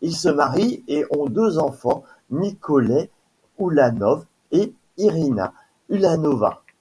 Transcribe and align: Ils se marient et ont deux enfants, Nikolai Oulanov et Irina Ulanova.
Ils 0.00 0.16
se 0.16 0.28
marient 0.28 0.82
et 0.88 1.04
ont 1.12 1.26
deux 1.26 1.60
enfants, 1.60 2.02
Nikolai 2.32 3.08
Oulanov 3.58 4.26
et 4.50 4.72
Irina 4.96 5.54
Ulanova. 5.90 6.62